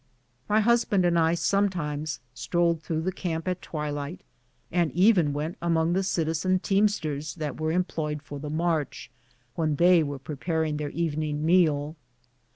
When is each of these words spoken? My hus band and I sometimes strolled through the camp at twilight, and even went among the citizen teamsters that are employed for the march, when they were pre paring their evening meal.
My 0.49 0.61
hus 0.61 0.83
band 0.83 1.05
and 1.05 1.19
I 1.19 1.35
sometimes 1.35 2.21
strolled 2.33 2.81
through 2.81 3.01
the 3.01 3.11
camp 3.11 3.47
at 3.47 3.61
twilight, 3.61 4.21
and 4.71 4.91
even 4.93 5.31
went 5.31 5.57
among 5.61 5.93
the 5.93 6.01
citizen 6.01 6.57
teamsters 6.57 7.35
that 7.35 7.61
are 7.61 7.71
employed 7.71 8.23
for 8.23 8.39
the 8.39 8.49
march, 8.49 9.11
when 9.53 9.75
they 9.75 10.01
were 10.01 10.17
pre 10.17 10.37
paring 10.37 10.77
their 10.77 10.89
evening 10.89 11.45
meal. 11.45 11.95